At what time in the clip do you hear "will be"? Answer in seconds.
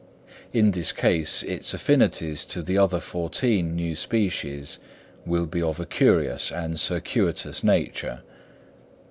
5.27-5.61